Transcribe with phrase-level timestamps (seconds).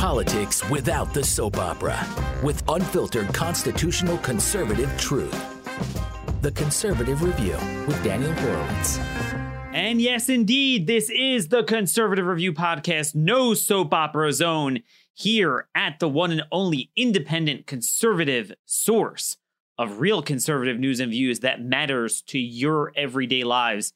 [0.00, 2.08] Politics without the soap opera,
[2.42, 5.38] with unfiltered constitutional conservative truth.
[6.40, 8.96] The Conservative Review with Daniel Horowitz.
[9.74, 14.78] And yes, indeed, this is the Conservative Review Podcast, no soap opera zone,
[15.12, 19.36] here at the one and only independent conservative source
[19.76, 23.92] of real conservative news and views that matters to your everyday lives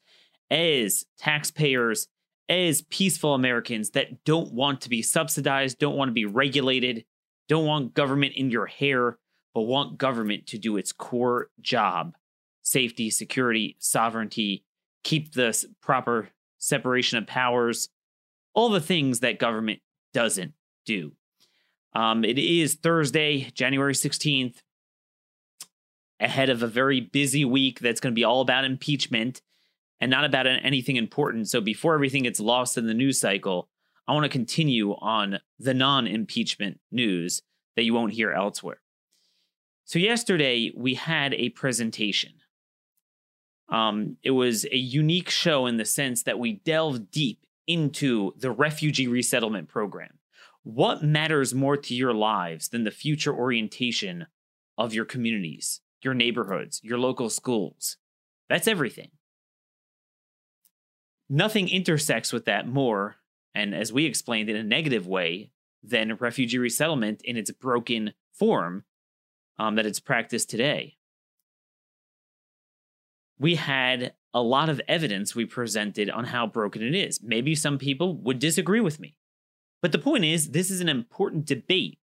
[0.51, 2.09] as taxpayers
[2.47, 7.05] as peaceful Americans that don't want to be subsidized, don't want to be regulated,
[7.47, 9.17] don't want government in your hair,
[9.53, 12.15] but want government to do its core job
[12.61, 14.63] safety, security, sovereignty,
[15.03, 17.89] keep the proper separation of powers,
[18.55, 19.79] all the things that government
[20.13, 20.53] doesn't
[20.83, 21.11] do.
[21.93, 24.55] Um, it is Thursday, January 16th,
[26.19, 29.41] ahead of a very busy week that's going to be all about impeachment
[29.99, 31.47] and not about anything important.
[31.47, 33.69] So before everything gets lost in the news cycle,
[34.07, 37.41] I want to continue on the non impeachment news
[37.75, 38.81] that you won't hear elsewhere.
[39.85, 42.33] So, yesterday we had a presentation.
[43.69, 48.51] Um, it was a unique show in the sense that we delved deep into the
[48.51, 50.19] refugee resettlement program.
[50.63, 54.27] What matters more to your lives than the future orientation
[54.77, 57.97] of your communities, your neighborhoods, your local schools?
[58.49, 59.09] That's everything
[61.29, 63.17] nothing intersects with that more,
[63.53, 65.51] and as we explained in a negative way,
[65.87, 68.83] than refugee resettlement in its broken form
[69.59, 70.97] um, that it's practiced today.
[73.37, 77.21] We had a lot of evidence we presented on how broken it is.
[77.21, 79.17] Maybe some people would disagree with me.
[79.81, 81.99] But the point is, this is an important debate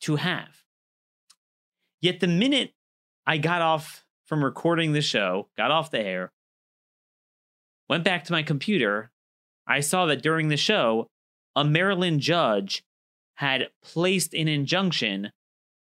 [0.00, 0.64] to have.
[2.00, 2.74] Yet the minute
[3.26, 6.32] I got off from recording the show, got off the air,
[7.88, 9.10] went back to my computer,
[9.66, 11.08] I saw that during the show,
[11.56, 12.82] a Maryland judge
[13.34, 15.30] had placed an injunction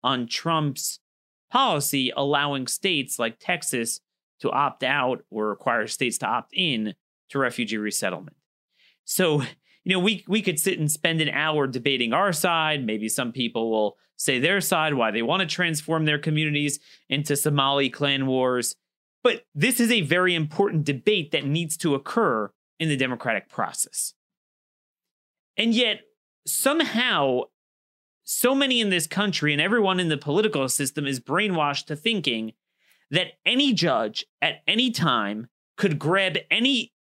[0.04, 1.00] on Trump's
[1.52, 4.02] policy allowing states like Texas
[4.40, 6.94] to opt out or require states to opt in
[7.30, 8.38] to refugee resettlement.
[9.06, 9.42] So,
[9.84, 12.86] you know, we we could sit and spend an hour debating our side.
[12.86, 17.36] Maybe some people will say their side, why they want to transform their communities into
[17.36, 18.76] Somali clan wars.
[19.24, 24.14] But this is a very important debate that needs to occur in the democratic process.
[25.58, 26.02] And yet,
[26.46, 27.42] somehow,
[28.24, 32.54] so many in this country and everyone in the political system is brainwashed to thinking
[33.10, 36.94] that any judge at any time could grab any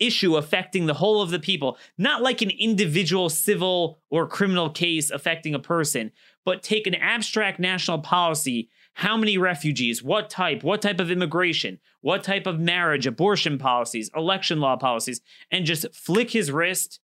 [0.00, 5.10] issue affecting the whole of the people, not like an individual civil or criminal case
[5.10, 6.10] affecting a person,
[6.44, 11.78] but take an abstract national policy how many refugees, what type, what type of immigration,
[12.00, 17.00] what type of marriage, abortion policies, election law policies, and just flick his wrist.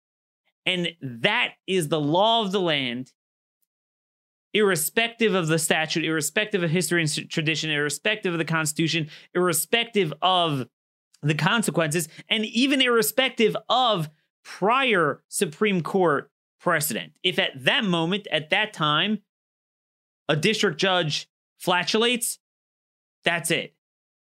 [0.65, 3.13] And that is the law of the land,
[4.53, 10.67] irrespective of the statute, irrespective of history and tradition, irrespective of the Constitution, irrespective of
[11.23, 14.11] the consequences, and even irrespective of
[14.45, 17.13] prior Supreme Court precedent.
[17.23, 19.21] If at that moment, at that time,
[20.29, 22.39] a district judge flatulates,
[23.25, 23.75] that's it.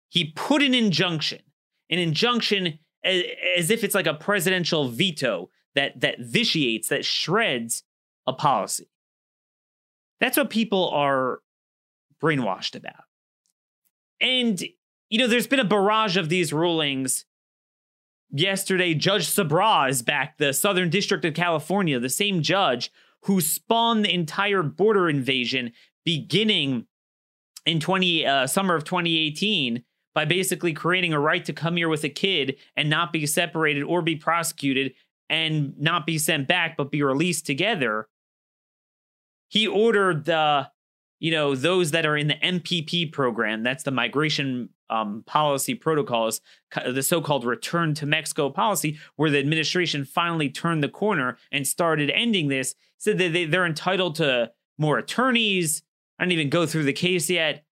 [0.08, 1.40] He put an injunction,
[1.90, 3.22] an injunction as,
[3.56, 7.82] as if it's like a presidential veto that that vitiates, that shreds
[8.26, 8.90] a policy.
[10.20, 11.40] That's what people are
[12.22, 13.04] brainwashed about.
[14.20, 14.62] And,
[15.10, 17.24] you know, there's been a barrage of these rulings.
[18.30, 22.90] Yesterday, Judge Sabraw is back, the Southern District of California, the same judge
[23.22, 25.72] who spawned the entire border invasion
[26.04, 26.86] beginning
[27.66, 29.84] in 20 uh, summer of 2018
[30.14, 33.82] by basically creating a right to come here with a kid and not be separated
[33.82, 34.94] or be prosecuted
[35.30, 38.08] and not be sent back but be released together.
[39.48, 40.70] He ordered the
[41.18, 46.40] you know those that are in the MPP program that's the migration um, policy protocols
[46.84, 52.10] the so-called return to Mexico policy where the administration finally turned the corner and started
[52.10, 55.82] ending this said that they, they're entitled to more attorneys
[56.18, 57.64] I didn't even go through the case yet.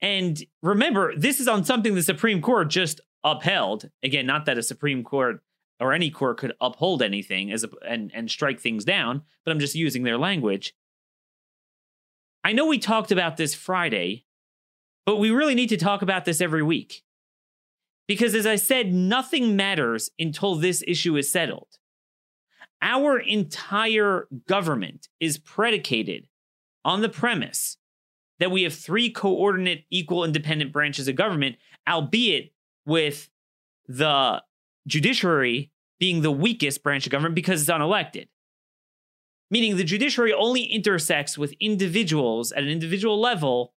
[0.00, 3.88] And remember, this is on something the Supreme Court just upheld.
[4.02, 5.42] Again, not that a Supreme Court
[5.78, 9.58] or any court could uphold anything as a, and and strike things down, but I'm
[9.58, 10.74] just using their language.
[12.44, 14.26] I know we talked about this Friday,
[15.06, 17.02] but we really need to talk about this every week.
[18.08, 21.78] Because as I said, nothing matters until this issue is settled.
[22.80, 26.26] Our entire government is predicated
[26.84, 27.76] on the premise
[28.40, 31.56] that we have three coordinate, equal, independent branches of government,
[31.88, 32.52] albeit
[32.86, 33.28] with
[33.86, 34.42] the
[34.86, 35.70] judiciary
[36.00, 38.26] being the weakest branch of government because it's unelected.
[39.52, 43.74] meaning the judiciary only intersects with individuals at an individual level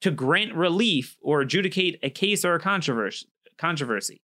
[0.00, 4.22] to grant relief or adjudicate a case or a controversy.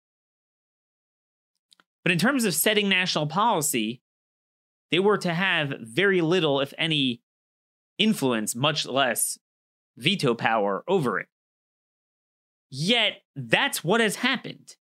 [2.04, 4.02] But in terms of setting national policy,
[4.90, 7.22] they were to have very little, if any,
[7.98, 9.38] influence, much less
[9.96, 11.28] veto power over it.
[12.70, 14.76] Yet, that's what has happened.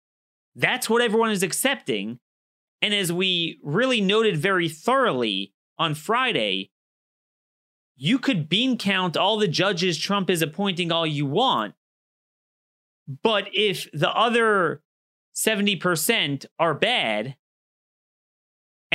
[0.56, 2.19] That's what everyone is accepting.
[2.81, 6.71] And as we really noted very thoroughly on Friday,
[7.95, 11.75] you could bean count all the judges Trump is appointing all you want.
[13.23, 14.81] But if the other
[15.35, 17.35] 70% are bad,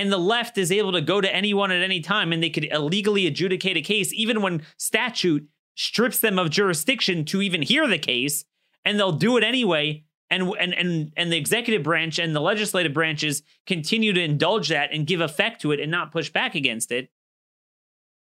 [0.01, 2.65] and the left is able to go to anyone at any time and they could
[2.65, 7.99] illegally adjudicate a case, even when statute strips them of jurisdiction to even hear the
[7.99, 8.47] case,
[8.83, 10.05] and they'll do it anyway.
[10.31, 14.91] And, and and and the executive branch and the legislative branches continue to indulge that
[14.93, 17.11] and give effect to it and not push back against it.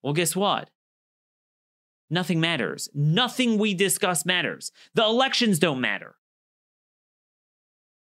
[0.02, 0.70] Well, guess what?
[2.10, 2.90] Nothing matters.
[2.96, 4.72] Nothing we discuss matters.
[4.96, 6.16] The elections don't matter.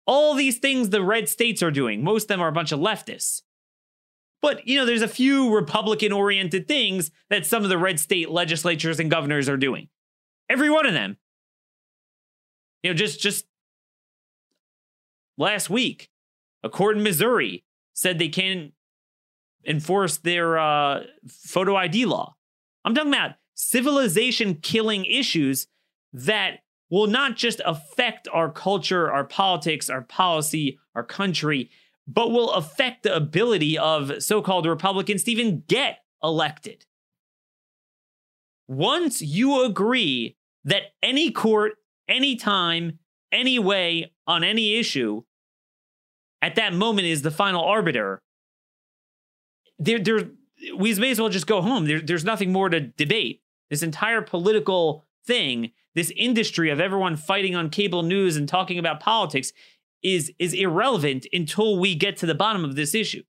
[0.04, 2.80] All these things the red states are doing, most of them are a bunch of
[2.80, 3.42] leftists.
[4.46, 8.30] But, you know, there's a few Republican oriented things that some of the red state
[8.30, 9.88] legislatures and governors are doing.
[10.48, 11.16] Every one of them.
[12.84, 13.44] You know, just just
[15.36, 16.10] last week,
[16.62, 18.72] a court in Missouri said they can't
[19.66, 22.36] enforce their uh, photo ID law.
[22.84, 25.66] I'm talking about civilization killing issues
[26.12, 31.68] that will not just affect our culture, our politics, our policy, our country,
[32.06, 36.86] but will affect the ability of so called Republicans to even get elected.
[38.68, 41.74] Once you agree that any court,
[42.08, 42.98] anytime,
[43.32, 45.22] any way, on any issue,
[46.42, 48.22] at that moment is the final arbiter,
[49.78, 50.30] there, there,
[50.76, 51.86] we may as well just go home.
[51.86, 53.42] There, there's nothing more to debate.
[53.70, 59.00] This entire political thing, this industry of everyone fighting on cable news and talking about
[59.00, 59.52] politics,
[60.06, 63.24] is is irrelevant until we get to the bottom of this issue.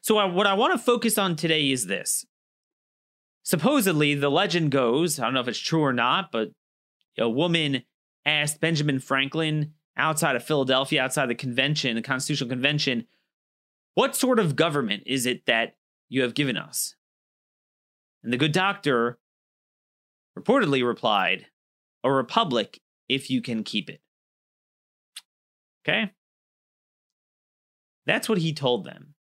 [0.00, 2.26] So, I, what I want to focus on today is this.
[3.44, 6.50] Supposedly, the legend goes, I don't know if it's true or not, but
[7.16, 7.84] a woman
[8.24, 13.06] asked Benjamin Franklin outside of Philadelphia, outside the convention, the Constitutional Convention,
[13.94, 15.76] what sort of government is it that
[16.08, 16.96] you have given us?
[18.24, 19.18] And the good doctor
[20.36, 21.46] reportedly replied,
[22.02, 24.00] A republic if you can keep it.
[25.86, 26.10] Okay?
[28.06, 29.14] That's what he told them.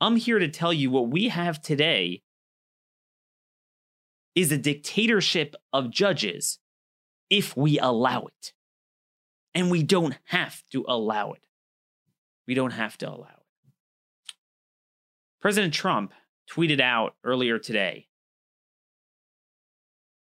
[0.00, 2.22] I'm here to tell you what we have today
[4.34, 6.58] is a dictatorship of judges
[7.28, 8.52] if we allow it.
[9.54, 11.42] And we don't have to allow it.
[12.46, 14.34] We don't have to allow it.
[15.40, 16.12] President Trump
[16.50, 18.06] tweeted out earlier today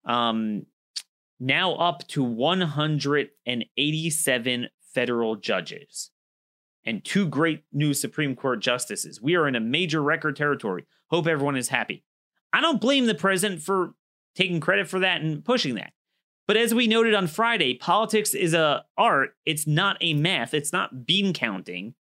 [0.05, 0.67] um,
[1.41, 6.11] now up to 187 federal judges
[6.85, 9.21] and two great new Supreme Court justices.
[9.21, 10.87] We are in a major record territory.
[11.11, 12.05] Hope everyone is happy.
[12.53, 13.95] I don't blame the president for
[14.35, 15.93] taking credit for that and pushing that.
[16.47, 19.35] But as we noted on Friday, politics is a art.
[19.45, 20.55] It's not a math.
[20.55, 21.95] It's not bean counting.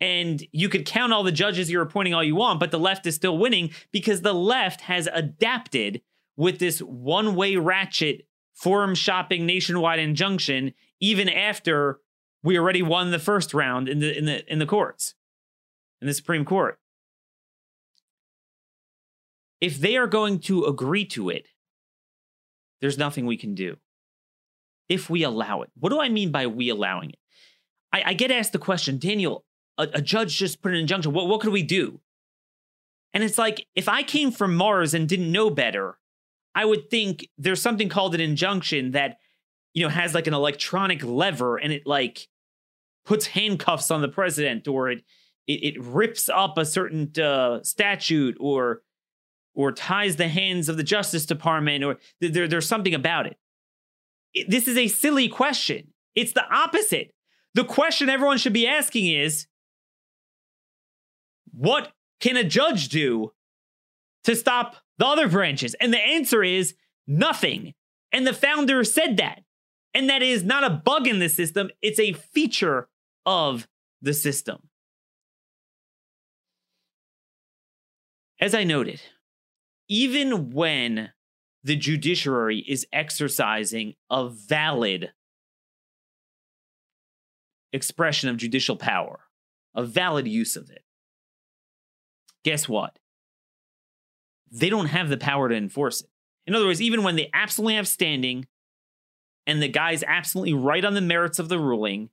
[0.00, 3.06] And you could count all the judges you're appointing all you want, but the left
[3.06, 6.02] is still winning because the left has adapted
[6.36, 12.00] with this one-way ratchet forum shopping nationwide injunction even after
[12.42, 15.14] we already won the first round in the in the in the courts
[16.00, 16.78] in the Supreme Court.
[19.60, 21.48] If they are going to agree to it,
[22.80, 23.76] there's nothing we can do.
[24.88, 25.70] If we allow it.
[25.78, 27.18] What do I mean by we allowing it?
[27.92, 29.44] I, I get asked the question, Daniel,
[29.78, 31.12] a, a judge just put an injunction.
[31.12, 32.00] What, what could we do?
[33.14, 35.98] And it's like, if I came from Mars and didn't know better,
[36.54, 39.16] I would think there's something called an injunction that
[39.74, 42.28] you know, has like an electronic lever and it like
[43.04, 45.04] puts handcuffs on the president or it
[45.46, 48.82] it, it rips up a certain uh, statute or
[49.54, 53.36] or ties the hands of the Justice Department or th- there, there's something about it.
[54.32, 54.50] it.
[54.50, 55.92] This is a silly question.
[56.14, 57.14] It's the opposite.
[57.54, 59.46] The question everyone should be asking is
[61.52, 63.32] what can a judge do
[64.24, 65.74] to stop the other branches?
[65.74, 66.74] And the answer is
[67.06, 67.74] nothing.
[68.12, 69.42] And the founder said that.
[69.94, 72.88] And that is not a bug in the system, it's a feature
[73.24, 73.68] of
[74.02, 74.68] the system.
[78.40, 79.00] As I noted,
[79.88, 81.12] even when
[81.62, 85.12] the judiciary is exercising a valid
[87.72, 89.20] expression of judicial power,
[89.74, 90.82] a valid use of it,
[92.44, 92.98] guess what?
[94.50, 96.10] They don't have the power to enforce it.
[96.46, 98.46] In other words, even when they absolutely have standing
[99.46, 102.10] and the guy's absolutely right on the merits of the ruling,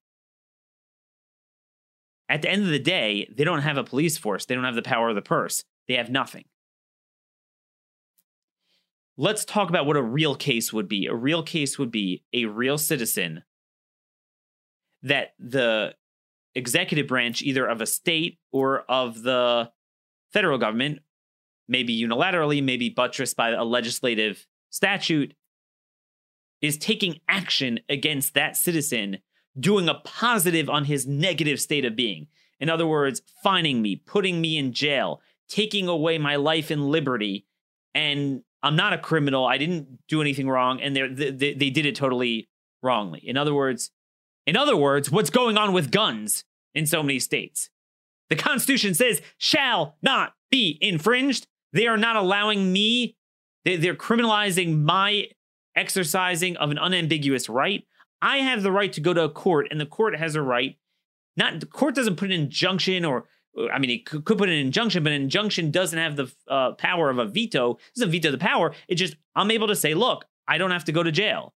[2.30, 4.46] at the end of the day, they don't have a police force.
[4.46, 5.64] They don't have the power of the purse.
[5.88, 6.46] They have nothing.
[9.18, 11.08] Let's talk about what a real case would be.
[11.08, 13.44] A real case would be a real citizen
[15.04, 15.94] that the
[16.56, 19.70] executive branch, either of a state or of the
[20.32, 21.00] federal government,
[21.68, 25.34] maybe unilaterally, maybe buttressed by a legislative statute,
[26.62, 29.18] is taking action against that citizen,
[29.60, 32.28] doing a positive on his negative state of being.
[32.60, 37.46] In other words, fining me, putting me in jail, taking away my life and liberty.
[37.96, 39.46] And I'm not a criminal.
[39.46, 40.80] I didn't do anything wrong.
[40.80, 42.48] And they, they, they did it totally
[42.84, 43.20] wrongly.
[43.20, 43.90] In other words,
[44.46, 47.70] in other words, what's going on with guns in so many states?
[48.30, 51.48] The Constitution says shall not be infringed.
[51.74, 53.16] They are not allowing me,
[53.66, 55.28] they're criminalizing my
[55.76, 57.86] exercising of an unambiguous right.
[58.22, 60.78] I have the right to go to a court, and the court has a right.
[61.38, 63.26] Not the court doesn't put an injunction, or
[63.72, 67.10] I mean, it could, put an injunction, but an injunction doesn't have the uh, power
[67.10, 67.72] of a veto.
[67.72, 68.74] It doesn't veto the power.
[68.88, 71.54] It just I'm able to say, look, I don't have to go to jail.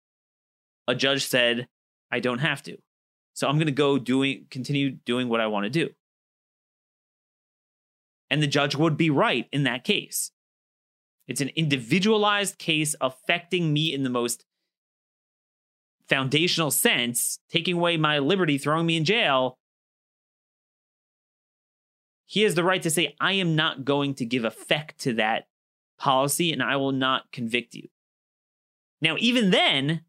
[0.88, 1.68] A judge said
[2.12, 2.78] I don't have to,
[3.34, 5.90] so I'm going to go doing continue doing what I want to do.
[8.30, 10.32] And the judge would be right in that case.
[11.28, 14.46] It's an individualized case affecting me in the most
[16.10, 19.58] foundational sense, taking away my liberty, throwing me in jail.
[22.26, 25.46] He has the right to say, I am not going to give effect to that
[25.98, 27.88] policy and I will not convict you.
[29.02, 30.02] Now, even then,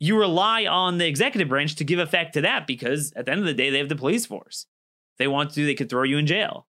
[0.00, 3.40] you rely on the executive branch to give effect to that because at the end
[3.40, 4.66] of the day, they have the police force.
[5.14, 6.66] If they want to, they could throw you in jail.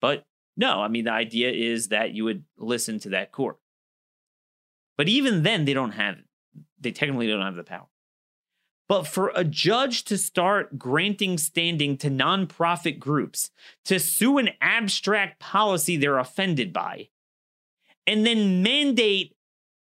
[0.00, 0.24] But
[0.56, 3.58] no, I mean, the idea is that you would listen to that court.
[4.96, 6.16] But even then, they don't have,
[6.80, 7.88] they technically don't have the power.
[8.88, 13.50] But for a judge to start granting standing to nonprofit groups
[13.84, 17.08] to sue an abstract policy they're offended by,
[18.06, 19.36] and then mandate,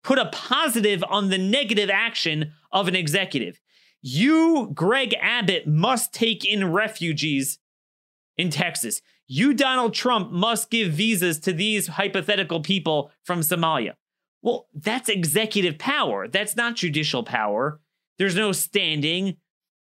[0.02, 3.60] put a positive on the negative action of an executive.
[4.02, 7.58] You, Greg Abbott, must take in refugees
[8.36, 13.92] in Texas you, Donald Trump, must give visas to these hypothetical people from Somalia.
[14.42, 16.26] Well, that's executive power.
[16.26, 17.80] That's not judicial power.
[18.18, 19.36] There's no standing.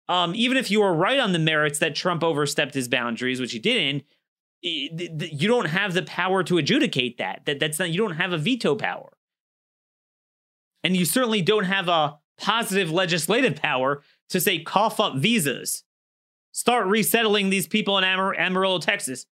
[0.07, 3.51] Um, even if you were right on the merits that Trump overstepped his boundaries, which
[3.51, 4.03] he didn't,
[4.61, 7.41] you don't have the power to adjudicate that.
[7.45, 7.89] That that's not.
[7.89, 9.09] You don't have a veto power,
[10.83, 15.83] and you certainly don't have a positive legislative power to say cough up visas,
[16.51, 19.25] start resettling these people in Amar- Amarillo, Texas.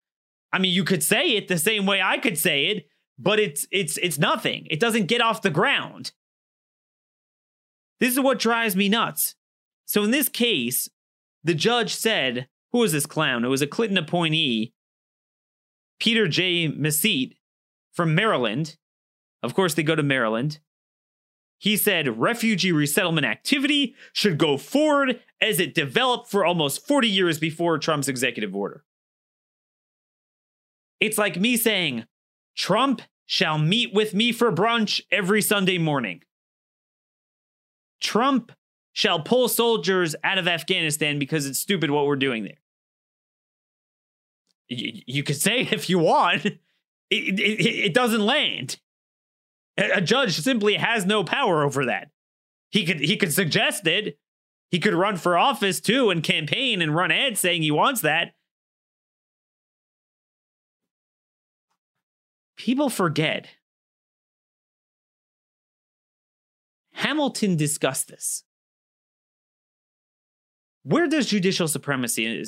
[0.52, 2.88] I mean, you could say it the same way I could say it,
[3.20, 4.68] but it's it's it's nothing.
[4.70, 6.12] It doesn't get off the ground.
[8.00, 9.36] This is what drives me nuts.
[9.86, 10.90] So in this case,
[11.44, 13.44] the judge said, who was this clown?
[13.44, 14.74] It was a Clinton appointee,
[16.00, 16.68] Peter J.
[16.68, 17.38] Messitte
[17.94, 18.78] from Maryland.
[19.42, 20.60] Of course, they go to Maryland.
[21.58, 27.40] He said refugee resettlement activity should go forward as it developed for almost 40 years
[27.40, 28.84] before Trump's executive order.
[31.00, 32.06] It's like me saying,
[32.56, 36.22] Trump shall meet with me for brunch every Sunday morning.
[38.02, 38.52] Trump
[38.94, 42.62] shall pull soldiers out of Afghanistan because it's stupid what we're doing there.
[44.72, 46.60] Y- you could say if you want, it,
[47.10, 48.80] it, it doesn't land.
[49.78, 52.10] A judge simply has no power over that.
[52.72, 54.18] He could he could suggest it.
[54.72, 58.34] He could run for office too and campaign and run ads saying he wants that.
[62.58, 63.48] People forget.
[66.94, 68.44] Hamilton discussed this.
[70.84, 72.42] Where does judicial supremacy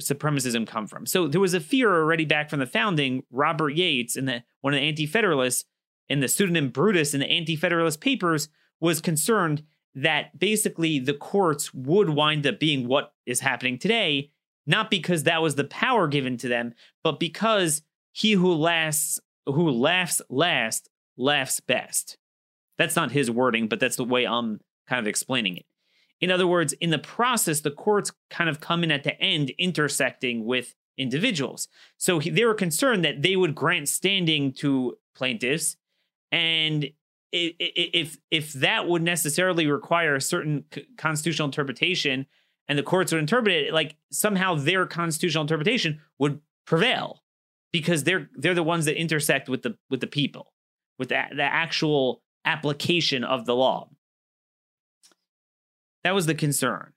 [0.00, 1.06] supremacism come from?
[1.06, 3.24] So there was a fear already back from the founding.
[3.30, 5.64] Robert Yates, and the one of the Anti-Federalists,
[6.08, 8.48] in the pseudonym Brutus in the Anti-Federalist Papers,
[8.80, 9.64] was concerned
[9.94, 14.30] that basically the courts would wind up being what is happening today,
[14.66, 19.70] not because that was the power given to them, but because he who lasts who
[19.70, 22.16] laughs last laughs best.
[22.78, 25.66] That's not his wording, but that's the way I'm kind of explaining it.
[26.20, 29.50] In other words, in the process, the courts kind of come in at the end,
[29.58, 31.68] intersecting with individuals.
[31.96, 35.76] So he, they were concerned that they would grant standing to plaintiffs,
[36.30, 36.90] and
[37.32, 40.64] if if that would necessarily require a certain
[40.96, 42.26] constitutional interpretation,
[42.68, 47.22] and the courts would interpret it like somehow their constitutional interpretation would prevail
[47.72, 50.52] because they're they're the ones that intersect with the with the people,
[50.98, 53.88] with the, the actual application of the law.
[56.04, 56.92] That was the concern.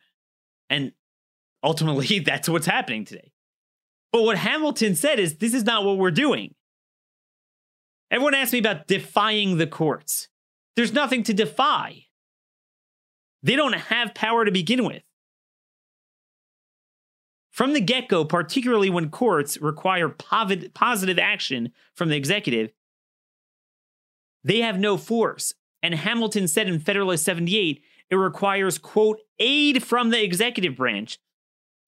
[0.69, 0.93] And
[1.63, 3.31] ultimately, that's what's happening today.
[4.11, 6.53] But what Hamilton said is this is not what we're doing.
[8.11, 10.27] Everyone asked me about defying the courts.
[10.75, 12.03] There's nothing to defy.
[13.41, 15.02] They don't have power to begin with.
[17.53, 22.72] From the get go, particularly when courts require positive action from the executive,
[24.43, 25.53] they have no force.
[25.83, 31.19] And Hamilton said in Federalist 78 it requires, quote, aid from the executive branch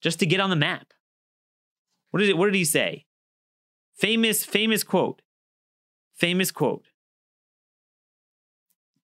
[0.02, 0.94] just to get on the map.
[2.12, 3.08] What did, it, what did he say?
[3.96, 5.24] Famous, famous quote.
[6.14, 6.86] Famous quote.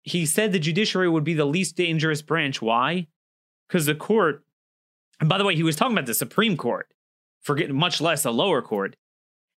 [0.03, 2.63] He said the judiciary would be the least dangerous branch.
[2.63, 3.09] Why?
[3.69, 4.46] Because the court,
[5.21, 6.89] and by the way, he was talking about the Supreme Court,
[7.41, 8.97] forget much less a lower court,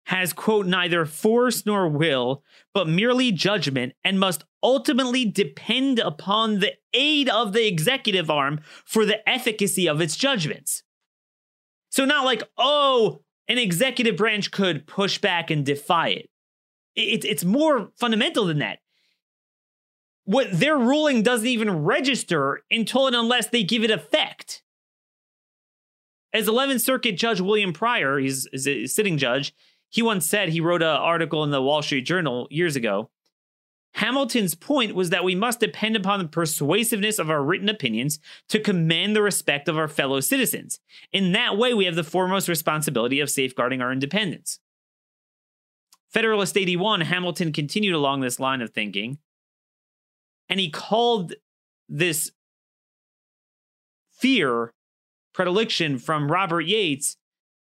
[0.07, 6.73] has, quote, neither force nor will, but merely judgment, and must ultimately depend upon the
[6.95, 10.83] aid of the executive arm for the efficacy of its judgments.
[11.91, 16.31] So, not like, oh, an executive branch could push back and defy it.
[16.95, 18.79] it it's more fundamental than that.
[20.25, 24.62] What their ruling doesn't even register until and unless they give it effect.
[26.32, 29.54] As 11th Circuit Judge William Pryor, he's, he's a sitting judge,
[29.88, 33.11] he once said, he wrote an article in the Wall Street Journal years ago.
[33.94, 38.61] Hamilton's point was that we must depend upon the persuasiveness of our written opinions to
[38.61, 40.78] command the respect of our fellow citizens.
[41.11, 44.61] In that way, we have the foremost responsibility of safeguarding our independence.
[46.11, 49.18] Federalist 81, Hamilton continued along this line of thinking,
[50.49, 51.35] and he called
[51.88, 52.30] this
[54.11, 54.73] fear,
[55.38, 57.16] predilection from Robert Yates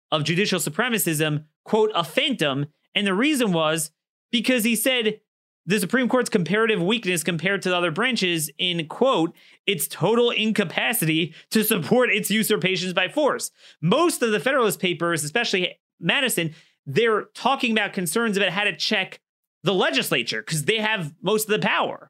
[0.10, 2.68] of judicial supremacism quote, a phantom.
[2.94, 3.92] And the reason was
[4.32, 5.20] because he said
[5.66, 9.36] the Supreme Court's comparative weakness compared to the other branches in, quote,
[9.68, 13.52] its total incapacity to support its usurpations by force.
[13.82, 19.20] Most of the Federalist Papers, especially Madison, they're talking about concerns about how to check
[19.64, 22.10] the legislature because they have most of the power.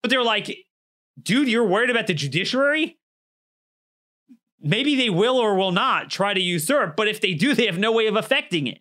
[0.00, 0.56] But they're like,
[1.22, 2.96] dude, you're worried about the judiciary?
[4.66, 7.78] Maybe they will or will not try to usurp, but if they do, they have
[7.78, 8.80] no way of affecting it.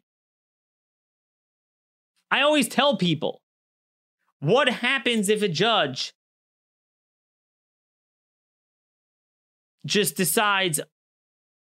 [2.31, 3.41] I always tell people
[4.39, 6.13] what happens if a judge
[9.85, 10.79] just decides,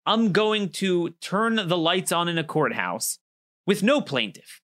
[0.05, 3.19] I'm going to turn the lights on in a courthouse
[3.65, 4.61] with no plaintiff.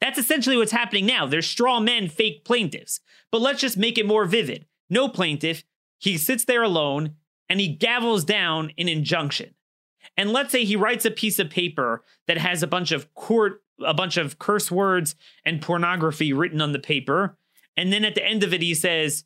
[0.00, 1.26] That's essentially what's happening now.
[1.26, 3.00] There's straw men, fake plaintiffs.
[3.30, 4.66] But let's just make it more vivid.
[4.88, 5.62] No plaintiff.
[5.98, 7.16] He sits there alone
[7.50, 9.54] and he gavels down an injunction.
[10.16, 13.62] And let's say he writes a piece of paper that has a bunch of court,
[13.84, 17.36] a bunch of curse words and pornography written on the paper.
[17.76, 19.24] And then at the end of it, he says,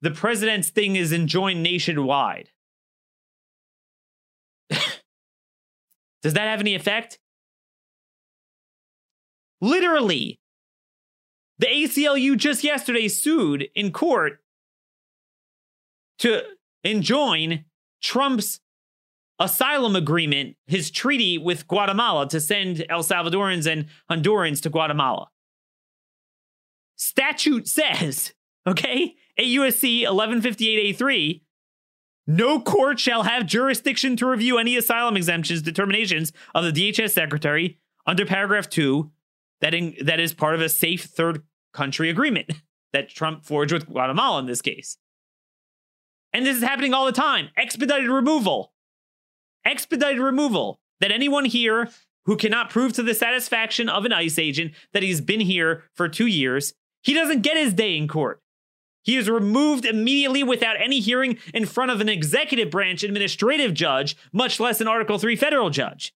[0.00, 2.50] the president's thing is enjoined nationwide.
[4.70, 7.18] Does that have any effect?
[9.60, 10.38] Literally,
[11.58, 14.40] the ACLU just yesterday sued in court
[16.18, 16.42] to
[16.86, 17.64] enjoin
[18.02, 18.60] Trump's
[19.38, 25.28] asylum agreement, his treaty with Guatemala to send El Salvadorans and Hondurans to Guatemala.
[26.96, 28.32] Statute says,
[28.66, 31.42] okay, 8 USC 1158A3,
[32.26, 37.78] no court shall have jurisdiction to review any asylum exemptions determinations of the DHS secretary
[38.06, 39.10] under paragraph 2
[39.60, 42.50] that in, that is part of a safe third country agreement
[42.92, 44.98] that Trump forged with Guatemala in this case.
[46.36, 47.48] And this is happening all the time.
[47.56, 48.74] Expedited removal.
[49.64, 50.78] Expedited removal.
[51.00, 51.88] That anyone here
[52.26, 56.10] who cannot prove to the satisfaction of an ICE agent that he's been here for
[56.10, 58.42] two years, he doesn't get his day in court.
[59.02, 64.14] He is removed immediately without any hearing in front of an executive branch administrative judge,
[64.30, 66.12] much less an Article 3 federal judge.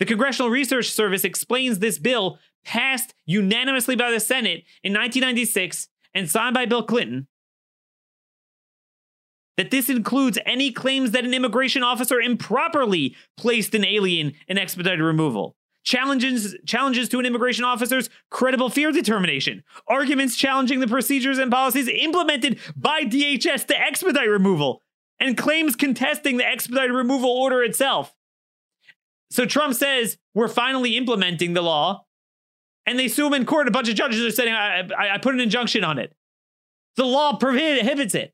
[0.00, 6.28] The Congressional Research Service explains this bill passed unanimously by the Senate in 1996 and
[6.28, 7.28] signed by Bill Clinton
[9.56, 15.00] that this includes any claims that an immigration officer improperly placed an alien in expedited
[15.00, 15.56] removal.
[15.82, 21.88] Challenges, challenges to an immigration officer's credible fear determination, arguments challenging the procedures and policies
[21.88, 24.82] implemented by DHS to expedite removal,
[25.20, 28.12] and claims contesting the expedited removal order itself.
[29.30, 32.04] So Trump says, We're finally implementing the law,
[32.84, 33.68] and they sue him in court.
[33.68, 36.14] A bunch of judges are saying, I, I, I put an injunction on it.
[36.96, 38.32] The law prohibits it.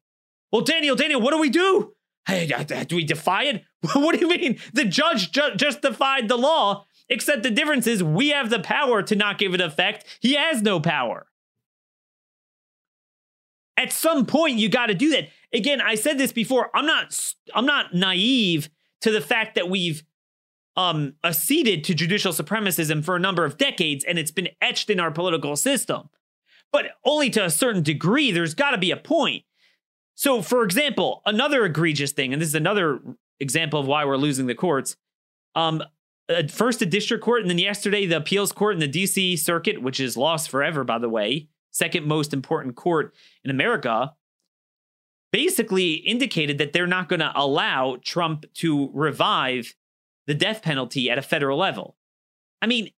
[0.53, 1.95] Well, Daniel, Daniel, what do we do?
[2.29, 3.65] Do we defy it?
[3.95, 4.59] what do you mean?
[4.73, 6.85] The judge ju- just defied the law.
[7.09, 10.07] Except the difference is we have the power to not give it effect.
[10.21, 11.27] He has no power.
[13.77, 15.29] At some point, you got to do that.
[15.53, 16.71] Again, I said this before.
[16.75, 17.35] I'm not.
[17.55, 20.05] I'm not naive to the fact that we've
[20.77, 25.01] um, acceded to judicial supremacism for a number of decades, and it's been etched in
[25.01, 26.09] our political system.
[26.71, 28.31] But only to a certain degree.
[28.31, 29.45] There's got to be a point.
[30.15, 33.01] So, for example, another egregious thing, and this is another
[33.41, 34.97] example of why we're losing the courts.
[35.55, 35.83] Um,
[36.51, 39.37] first the district court, and then yesterday the appeals court in the D.C.
[39.37, 44.15] circuit, which is lost forever, by the way, second most important court in America,
[45.33, 49.75] basically indicated that they're not going to allow Trump to revive
[50.27, 51.97] the death penalty at a federal level.
[52.61, 52.91] I mean,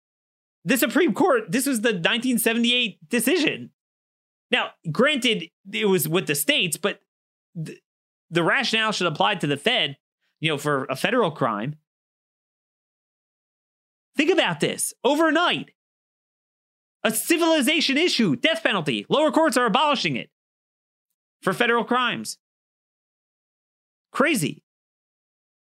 [0.64, 3.70] the Supreme Court, this was the 1978 decision.
[4.50, 7.00] Now, granted, it was with the states, but
[7.62, 7.78] th-
[8.30, 9.96] the rationale should apply to the Fed,
[10.40, 11.76] you know, for a federal crime.
[14.16, 15.72] Think about this overnight.
[17.02, 19.04] A civilization issue, death penalty.
[19.08, 20.30] Lower courts are abolishing it
[21.42, 22.38] for federal crimes.
[24.10, 24.62] Crazy.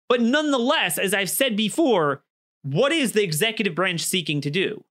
[0.08, 2.24] But nonetheless, as I've said before,
[2.62, 4.84] what is the executive branch seeking to do?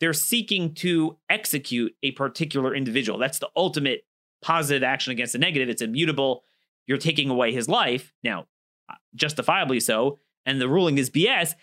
[0.00, 3.18] They're seeking to execute a particular individual.
[3.18, 4.04] That's the ultimate
[4.42, 5.68] positive action against the negative.
[5.68, 6.44] It's immutable.
[6.86, 8.12] You're taking away his life.
[8.22, 8.46] Now,
[8.88, 10.18] uh, justifiably so.
[10.46, 11.54] And the ruling is BS.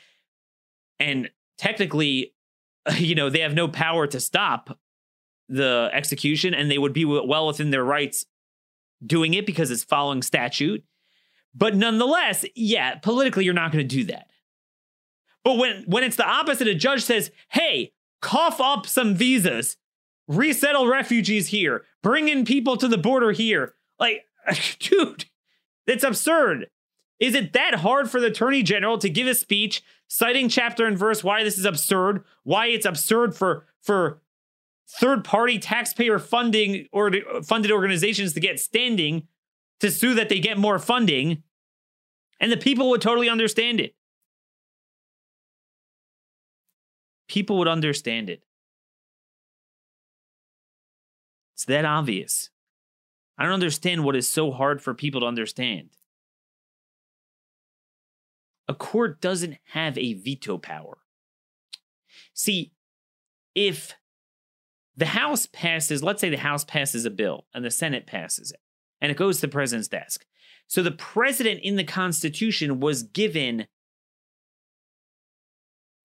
[1.00, 2.34] And technically,
[2.98, 4.78] you know, they have no power to stop
[5.48, 8.26] the execution and they would be well within their rights
[9.06, 10.84] doing it because it's following statute.
[11.54, 14.30] But nonetheless, yeah, politically, you're not going to do that.
[15.44, 19.78] But when, when it's the opposite, a judge says, hey, cough up some visas,
[20.28, 23.76] resettle refugees here, bring in people to the border here.
[24.00, 24.26] Like,
[24.80, 25.26] dude,
[25.88, 26.68] it's absurd.
[27.20, 30.98] Is it that hard for the attorney general to give a speech citing chapter and
[30.98, 34.22] verse why this is absurd, why it's absurd for for
[34.88, 37.12] third party taxpayer funding or
[37.44, 39.28] funded organizations to get standing
[39.80, 41.44] to sue that they get more funding
[42.40, 43.96] and the people would totally understand it
[47.28, 48.44] people would understand it
[51.56, 52.52] it's that obvious
[53.38, 55.90] i don't understand what is so hard for people to understand
[58.68, 60.98] a court doesn't have a veto power.
[62.34, 62.74] See,
[63.54, 63.94] if
[64.96, 68.60] the House passes, let's say the House passes a bill and the Senate passes it,
[69.02, 70.26] and it goes to the president's desk.
[70.68, 73.68] So the president in the Constitution was given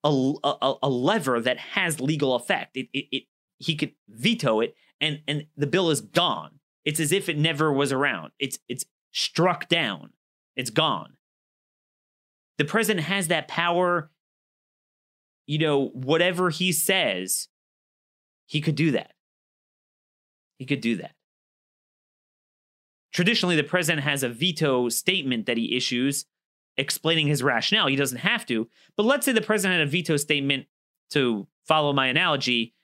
[0.03, 2.77] a, a, a lever that has legal effect.
[2.77, 3.23] It, it, it,
[3.61, 6.59] he could veto it, and, and the bill is gone.
[6.83, 8.31] It's as if it never was around.
[8.39, 10.11] It's, it's struck down,
[10.55, 11.17] it's gone
[12.61, 14.11] the president has that power.
[15.47, 17.47] You know, whatever he says,
[18.45, 19.13] he could do that.
[20.59, 21.15] He could do that.
[23.11, 26.25] Traditionally, the president has a veto statement that he issues
[26.77, 27.87] explaining his rationale.
[27.87, 28.69] He doesn't have to.
[28.95, 30.67] But let's say the president had a veto statement,
[31.09, 32.75] to follow my analogy,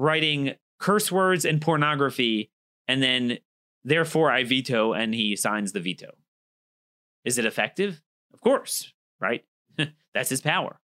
[0.00, 2.50] writing curse words and pornography,
[2.88, 3.38] and then
[3.84, 6.12] therefore I veto, and he signs the veto.
[7.24, 8.02] Is it effective?
[8.32, 9.44] Of course right?
[10.14, 10.80] That's his power.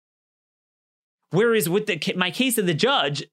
[1.31, 3.25] Whereas with the my case of the judge,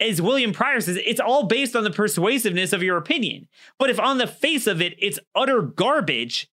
[0.00, 3.48] as William Pryor says, it's all based on the persuasiveness of your opinion.
[3.78, 6.48] But if on the face of it, it's utter garbage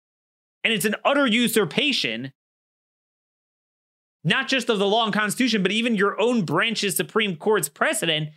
[0.62, 2.32] and it's an utter usurpation,
[4.24, 8.30] not just of the law and constitution, but even your own branch's Supreme Court's precedent,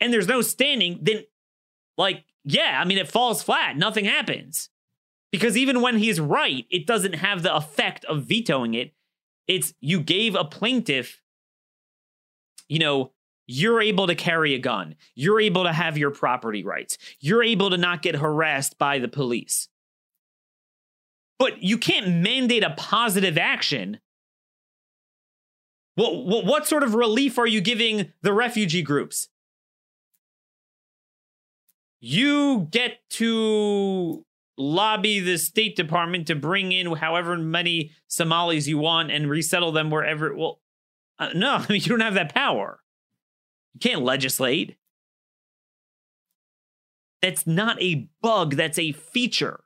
[0.00, 1.24] and there's no standing, then,
[1.96, 3.76] like, yeah, I mean, it falls flat.
[3.76, 4.70] Nothing happens.
[5.30, 8.94] Because even when he's right, it doesn't have the effect of vetoing it.
[9.46, 11.22] It's you gave a plaintiff,
[12.68, 13.12] you know,
[13.46, 14.94] you're able to carry a gun.
[15.14, 16.98] You're able to have your property rights.
[17.18, 19.68] You're able to not get harassed by the police.
[21.38, 24.00] But you can't mandate a positive action.
[25.94, 29.28] What, what, what sort of relief are you giving the refugee groups?
[32.00, 34.24] You get to
[34.56, 39.90] lobby the State Department to bring in however many Somalis you want and resettle them
[39.90, 40.34] wherever.
[40.34, 40.60] Well,
[41.18, 42.80] uh, no, you don't have that power.
[43.74, 44.76] You can't legislate.
[47.20, 49.60] That's not a bug, that's a feature.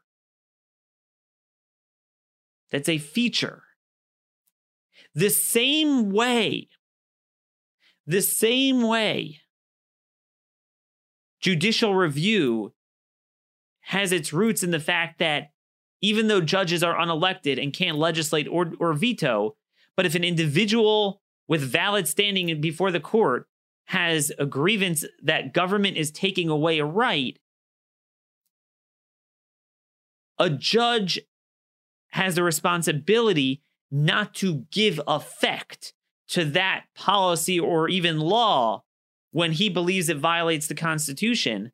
[2.71, 3.65] That's a feature.
[5.15, 6.69] The same way,
[8.07, 9.42] the same way
[11.43, 12.73] judicial review
[13.83, 15.51] has its roots in the fact that
[16.01, 19.57] even though judges are unelected and can't legislate or, or veto,
[19.97, 23.47] but if an individual with valid standing before the court
[23.87, 27.39] has a grievance that government is taking away a right,
[30.39, 31.21] a judge
[32.11, 35.93] has the responsibility not to give effect
[36.29, 38.83] to that policy or even law
[39.33, 41.73] when he believes it violates the Constitution.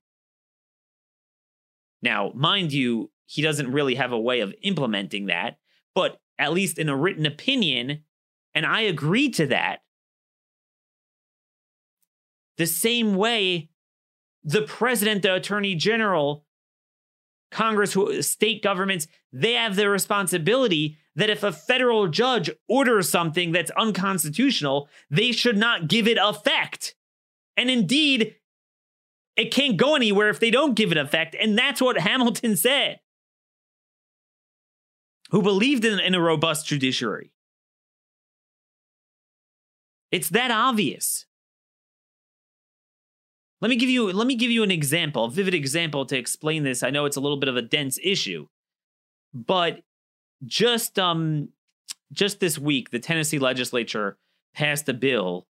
[2.00, 5.58] Now, mind you, he doesn't really have a way of implementing that,
[5.94, 8.04] but at least in a written opinion,
[8.54, 9.80] and I agree to that.
[12.56, 13.68] The same way
[14.44, 16.44] the president, the attorney general,
[17.50, 23.70] Congress, state governments, they have the responsibility that if a federal judge orders something that's
[23.72, 26.94] unconstitutional, they should not give it effect.
[27.58, 28.36] And indeed,
[29.36, 31.34] it can't go anywhere if they don't give it effect.
[31.38, 33.00] And that's what Hamilton said,
[35.30, 37.32] who believed in, in a robust judiciary.
[40.12, 41.26] It's that obvious.
[43.60, 46.62] Let me give you let me give you an example, a vivid example to explain
[46.62, 46.84] this.
[46.84, 48.46] I know it's a little bit of a dense issue,
[49.34, 49.82] but
[50.44, 51.48] just um
[52.12, 54.16] just this week the Tennessee legislature
[54.54, 55.47] passed a bill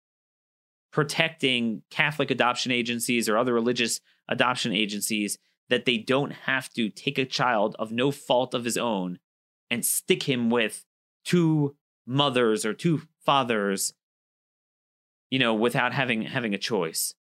[0.96, 5.38] protecting Catholic adoption agencies or other religious adoption agencies
[5.70, 9.20] that they don't have to take a child of no fault of his own
[9.70, 10.86] and stick him with
[11.26, 11.76] two
[12.08, 13.94] mothers or two fathers
[15.30, 17.16] you know without having having a choice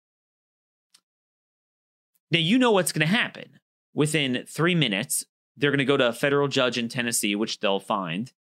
[2.33, 3.59] now, you know what's going to happen.
[3.93, 5.23] Within three minutes,
[5.55, 8.33] they're going to go to a federal judge in Tennessee, which they'll find.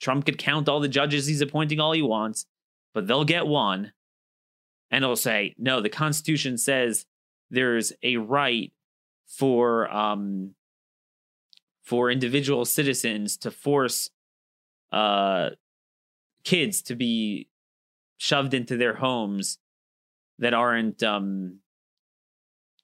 [0.00, 2.46] Trump could count all the judges he's appointing all he wants,
[2.92, 3.92] but they'll get one.
[4.92, 7.06] And he'll say, no, the Constitution says
[7.50, 8.72] there's a right
[9.26, 10.54] for um,
[11.82, 14.10] for individual citizens to force
[14.92, 15.50] uh,
[16.44, 17.48] kids to be
[18.18, 19.58] shoved into their homes
[20.38, 21.58] that aren't um,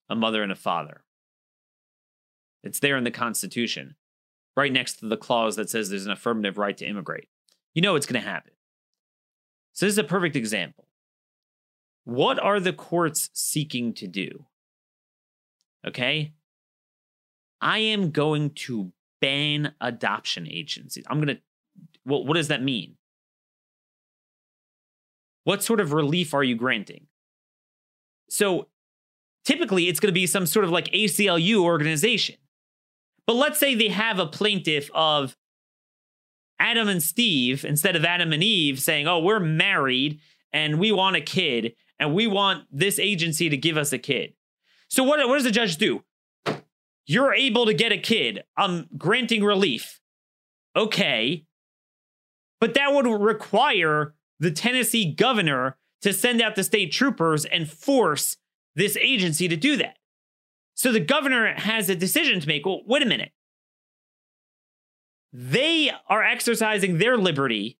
[0.08, 1.04] a mother and a father.
[2.64, 3.94] It's there in the Constitution,
[4.56, 7.28] right next to the clause that says there's an affirmative right to immigrate.
[7.74, 8.52] You know it's going to happen.
[9.74, 10.87] So, this is a perfect example.
[12.08, 14.46] What are the courts seeking to do?
[15.86, 16.32] Okay.
[17.60, 21.04] I am going to ban adoption agencies.
[21.10, 21.42] I'm going to,
[22.06, 22.94] well, what does that mean?
[25.44, 27.08] What sort of relief are you granting?
[28.30, 28.68] So,
[29.44, 32.36] typically it's going to be some sort of like ACLU organization.
[33.26, 35.36] But let's say they have a plaintiff of
[36.58, 40.20] Adam and Steve instead of Adam and Eve saying, oh, we're married
[40.54, 44.34] and we want a kid and we want this agency to give us a kid.
[44.88, 46.02] So what, what does the judge do?
[47.06, 48.44] You're able to get a kid.
[48.56, 50.00] I'm granting relief.
[50.76, 51.44] Okay.
[52.60, 58.36] But that would require the Tennessee governor to send out the state troopers and force
[58.76, 59.96] this agency to do that.
[60.74, 62.64] So the governor has a decision to make.
[62.64, 63.32] Well, wait a minute.
[65.32, 67.78] They are exercising their liberty.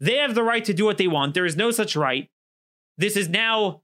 [0.00, 1.34] They have the right to do what they want.
[1.34, 2.30] There is no such right.
[2.98, 3.82] This is now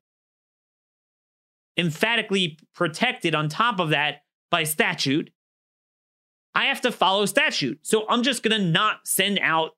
[1.76, 5.30] emphatically protected on top of that by statute.
[6.54, 7.86] I have to follow statute.
[7.86, 9.72] So I'm just going to not send out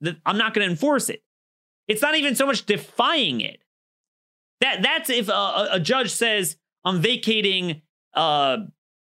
[0.00, 1.22] the, I'm not going to enforce it.
[1.88, 3.62] It's not even so much defying it.
[4.60, 7.82] That that's if a, a judge says I'm vacating
[8.14, 8.58] a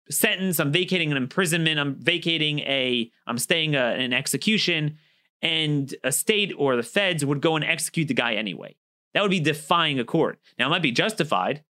[0.10, 4.98] sentence, I'm vacating an imprisonment, I'm vacating a, I'm staying a, an execution,
[5.42, 8.76] and a state or the feds would go and execute the guy anyway.
[9.14, 10.40] That would be defying a court.
[10.58, 11.64] Now it might be justified.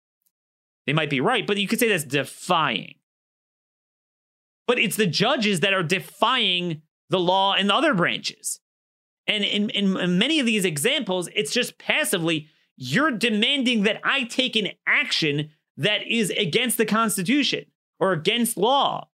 [0.86, 2.96] They might be right, but you could say that's defying.
[4.68, 8.60] But it's the judges that are defying the law in the other branches.
[9.28, 14.24] And in, in, in many of these examples, it's just passively you're demanding that I
[14.24, 17.66] take an action that is against the Constitution
[18.00, 19.08] or against law.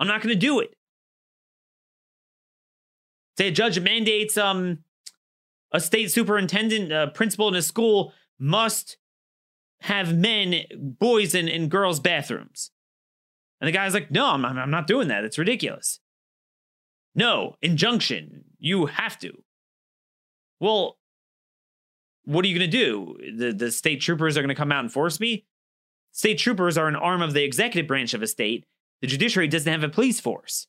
[0.00, 0.74] I'm not going to do it.
[3.36, 4.78] Say a judge mandates um,
[5.76, 8.96] a state superintendent, a principal in a school must
[9.82, 12.70] have men, boys, in girls' bathrooms.
[13.60, 15.24] And the guy's like, no, I'm, I'm not doing that.
[15.24, 16.00] It's ridiculous.
[17.14, 18.44] No, injunction.
[18.58, 19.32] You have to.
[20.60, 20.98] Well,
[22.24, 23.16] what are you going to do?
[23.36, 25.46] The, the state troopers are going to come out and force me?
[26.12, 28.64] State troopers are an arm of the executive branch of a state.
[29.02, 30.66] The judiciary doesn't have a police force,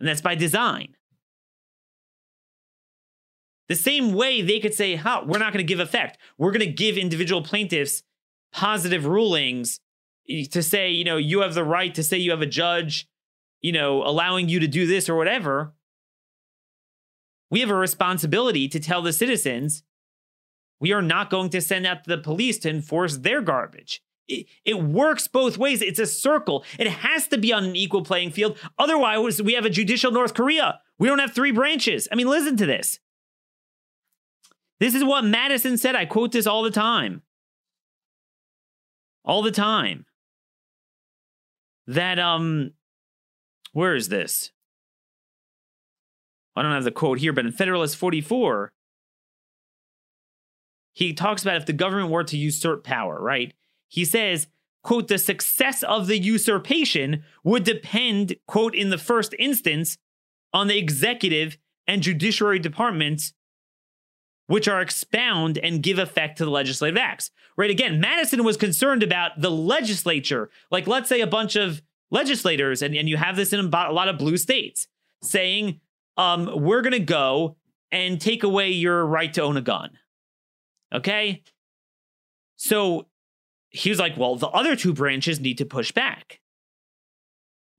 [0.00, 0.96] and that's by design.
[3.68, 6.18] The same way they could say, "How we're not going to give effect.
[6.36, 8.02] We're going to give individual plaintiffs
[8.52, 9.80] positive rulings
[10.50, 13.08] to say, you know, you have the right to say you have a judge,
[13.60, 15.74] you know, allowing you to do this or whatever."
[17.50, 19.82] we have a responsibility to tell the citizens
[20.80, 24.00] we are not going to send out the police to enforce their garbage.
[24.28, 25.82] It, it, works both ways.
[25.82, 26.64] It's a circle.
[26.78, 28.58] It has to be on an equal playing field.
[28.78, 30.80] Otherwise, we have a judicial North Korea.
[30.98, 32.06] We don't have three branches.
[32.12, 33.00] I mean, listen to this.
[34.80, 35.96] This is what Madison said.
[35.96, 37.22] I quote this all the time.
[39.24, 40.06] All the time.
[41.86, 42.72] That, um,
[43.72, 44.52] where is this?
[46.54, 48.72] I don't have the quote here, but in Federalist 44,
[50.92, 53.54] he talks about if the government were to usurp power, right?
[53.86, 54.48] He says,
[54.82, 59.96] quote, the success of the usurpation would depend, quote, in the first instance,
[60.52, 63.32] on the executive and judiciary departments,
[64.48, 67.30] which are expound and give effect to the legislative acts.
[67.56, 67.70] Right?
[67.70, 70.50] Again, Madison was concerned about the legislature.
[70.70, 71.80] Like, let's say a bunch of
[72.10, 74.88] legislators, and, and you have this in a lot of blue states,
[75.22, 75.80] saying,
[76.16, 77.56] um, we're going to go
[77.92, 79.90] and take away your right to own a gun.
[80.92, 81.42] Okay.
[82.56, 83.06] So
[83.70, 86.40] he was like, well, the other two branches need to push back.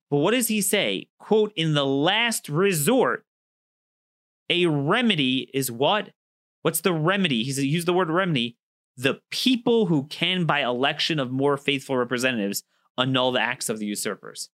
[0.09, 1.09] But what does he say?
[1.19, 3.25] Quote, in the last resort,
[4.49, 6.11] a remedy is what?
[6.61, 7.39] What's the remedy?
[7.39, 8.57] He He's used the word remedy.
[8.97, 12.63] The people who can, by election of more faithful representatives,
[12.97, 14.49] annul the acts of the usurpers.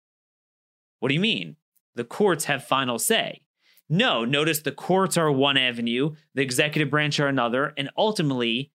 [1.00, 1.56] What do you mean?
[1.96, 3.42] The courts have final say.
[3.90, 8.72] No, notice the courts are one avenue, the executive branch are another, and ultimately,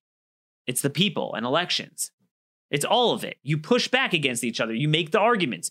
[0.66, 2.12] it's the people and elections.
[2.70, 3.38] It's all of it.
[3.42, 5.70] You push back against each other, you make the arguments.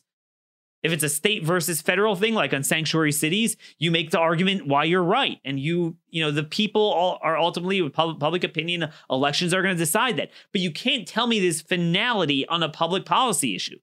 [0.88, 4.68] If it's a state versus federal thing, like on sanctuary cities, you make the argument
[4.68, 5.38] why you're right.
[5.44, 9.80] And you, you know, the people are ultimately, with public opinion, elections are going to
[9.80, 10.32] decide that.
[10.54, 13.80] But you can't tell me this finality on a public policy issue.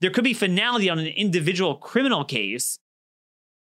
[0.00, 2.78] There could be finality on an individual criminal case,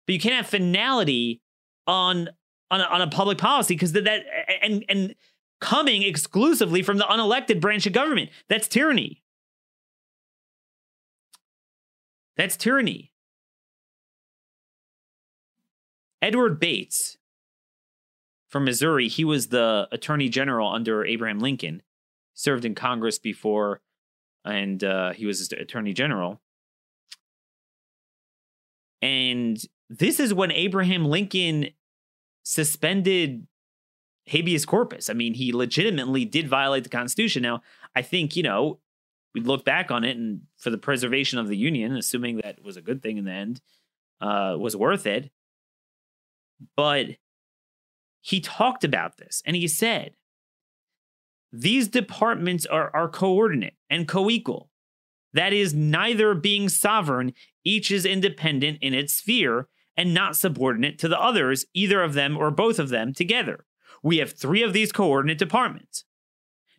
[0.08, 1.42] but you can't have finality
[1.86, 2.30] on
[2.72, 4.26] on a, on a public policy because that, that
[4.64, 5.14] and and
[5.62, 8.32] coming exclusively from the unelected branch of government.
[8.50, 9.22] That's tyranny.
[12.38, 13.12] That's tyranny.
[16.22, 17.18] Edward Bates
[18.50, 21.82] from Missouri, he was the attorney general under Abraham Lincoln,
[22.34, 23.82] served in Congress before,
[24.44, 26.42] and uh, he was attorney general.
[29.02, 31.70] And this is when Abraham Lincoln
[32.44, 33.46] suspended
[34.26, 35.10] habeas corpus.
[35.10, 37.44] I mean, he legitimately did violate the Constitution.
[37.44, 37.62] Now,
[37.96, 38.80] I think, you know,
[39.36, 42.78] we look back on it and for the preservation of the Union, assuming that was
[42.78, 43.62] a good thing in the end,
[44.22, 45.30] uh, was worth it.
[46.78, 47.08] But
[48.22, 50.16] he talked about this and he said,
[51.52, 54.72] these departments are, are coordinate and co equal.
[55.34, 57.34] That is, neither being sovereign,
[57.66, 59.68] each is independent in its sphere
[59.98, 63.66] and not subordinate to the others, either of them or both of them together.
[64.02, 66.06] We have three of these coordinate departments.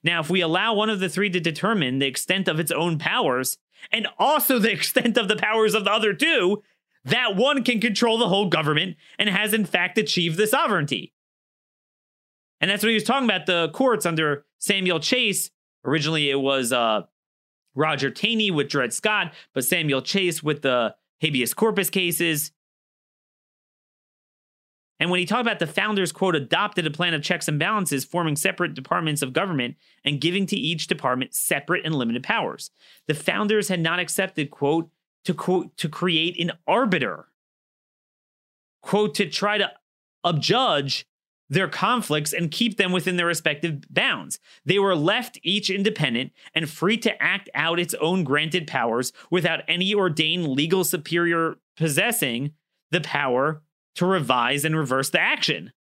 [0.02, 2.98] Now, if we allow one of the three to determine the extent of its own
[2.98, 3.58] powers
[3.92, 6.62] and also the extent of the powers of the other two,
[7.04, 11.12] that one can control the whole government and has in fact achieved the sovereignty.
[12.60, 15.50] And that's what he was talking about the courts under Samuel Chase.
[15.84, 17.02] Originally, it was uh,
[17.74, 22.50] Roger Taney with Dred Scott, but Samuel Chase with the habeas corpus cases.
[24.98, 28.04] And when he talked about the founders, quote, adopted a plan of checks and balances,
[28.04, 32.70] forming separate departments of government and giving to each department separate and limited powers.
[33.06, 34.88] The founders had not accepted, quote,
[35.24, 37.26] to quote, to create an arbiter,
[38.80, 39.70] quote, to try to
[40.24, 41.06] adjudge
[41.48, 44.38] their conflicts and keep them within their respective bounds.
[44.64, 49.60] They were left each independent and free to act out its own granted powers without
[49.68, 52.52] any ordained legal superior possessing
[52.90, 53.62] the power
[53.96, 55.72] to revise and reverse the action.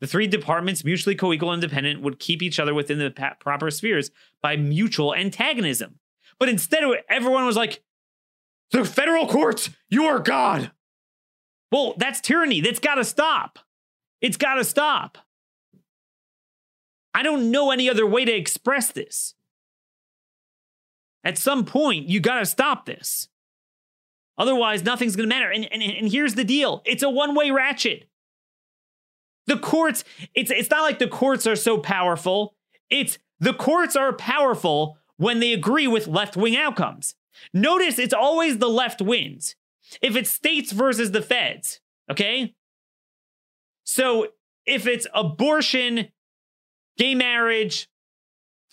[0.00, 3.70] The three departments, mutually co equal and independent, would keep each other within the proper
[3.70, 4.10] spheres
[4.42, 5.98] by mutual antagonism.
[6.38, 7.82] But instead, everyone was like,
[8.70, 10.70] the federal courts, you are God.
[11.70, 12.60] Well, that's tyranny.
[12.60, 13.58] That's got to stop.
[14.20, 15.18] It's got to stop.
[17.12, 19.34] I don't know any other way to express this.
[21.24, 23.28] At some point, you got to stop this.
[24.40, 25.50] Otherwise, nothing's going to matter.
[25.50, 28.08] And, and, and here's the deal it's a one way ratchet.
[29.46, 30.02] The courts,
[30.34, 32.54] it's, it's not like the courts are so powerful.
[32.88, 37.14] It's the courts are powerful when they agree with left wing outcomes.
[37.52, 39.56] Notice it's always the left wins
[40.00, 41.80] if it's states versus the feds,
[42.10, 42.54] okay?
[43.84, 44.28] So
[44.64, 46.08] if it's abortion,
[46.96, 47.90] gay marriage,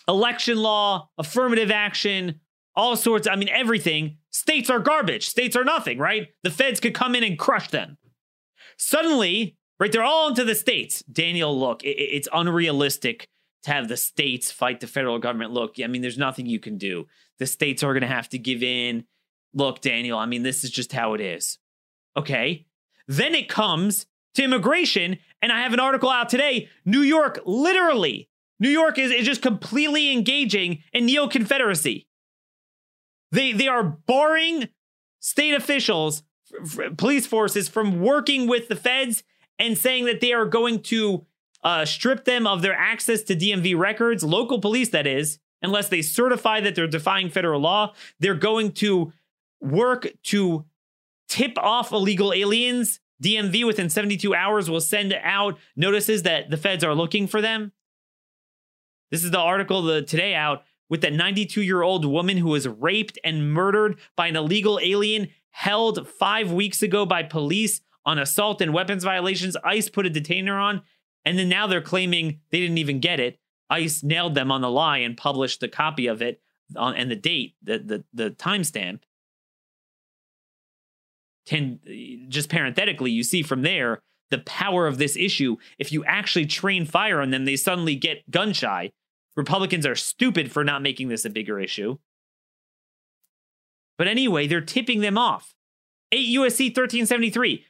[0.06, 2.40] election law, affirmative action,
[2.78, 5.28] all sorts, I mean, everything, states are garbage.
[5.28, 6.28] States are nothing, right?
[6.44, 7.98] The feds could come in and crush them.
[8.78, 11.02] Suddenly, right, they're all into the states.
[11.02, 13.28] Daniel, look, it, it's unrealistic
[13.64, 15.50] to have the states fight the federal government.
[15.50, 17.06] Look, I mean, there's nothing you can do.
[17.40, 19.04] The states are going to have to give in.
[19.52, 21.58] Look, Daniel, I mean, this is just how it is.
[22.16, 22.66] Okay.
[23.08, 25.18] Then it comes to immigration.
[25.42, 26.68] And I have an article out today.
[26.84, 28.28] New York, literally,
[28.60, 32.07] New York is, is just completely engaging in neo Confederacy.
[33.30, 34.68] They, they are barring
[35.20, 36.22] state officials,
[36.52, 39.22] f- f- police forces from working with the feds
[39.58, 41.26] and saying that they are going to
[41.64, 46.02] uh, strip them of their access to DMV records, local police, that is, unless they
[46.02, 47.92] certify that they're defying federal law.
[48.20, 49.12] They're going to
[49.60, 50.64] work to
[51.28, 53.00] tip off illegal aliens.
[53.22, 57.72] DMV within 72 hours will send out notices that the feds are looking for them.
[59.10, 62.66] This is the article the, today out with that 92 year old woman who was
[62.66, 68.60] raped and murdered by an illegal alien held five weeks ago by police on assault
[68.60, 69.56] and weapons violations.
[69.64, 70.82] ICE put a detainer on,
[71.24, 73.38] and then now they're claiming they didn't even get it.
[73.70, 76.40] ICE nailed them on the lie and published the copy of it
[76.76, 79.00] on, and the date, the the, the timestamp.
[82.28, 85.56] Just parenthetically, you see from there the power of this issue.
[85.78, 88.92] If you actually train fire on them, they suddenly get gun shy.
[89.38, 91.96] Republicans are stupid for not making this a bigger issue.
[93.96, 95.54] But anyway, they're tipping them off.
[96.10, 97.64] 8 USC 1373.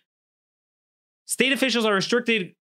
[1.27, 2.55] State officials are restricted,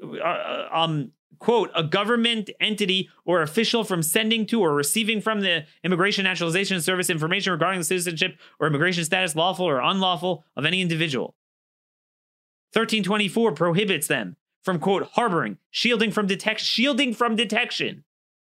[0.00, 1.10] uh, um,
[1.40, 6.80] quote, a government entity or official from sending to or receiving from the Immigration Naturalization
[6.80, 11.34] Service information regarding the citizenship or immigration status, lawful or unlawful, of any individual.
[12.74, 18.04] 1324 prohibits them from, quote, harboring, shielding from detection, shielding from detection,